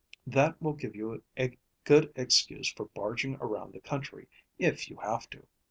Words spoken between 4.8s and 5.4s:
you have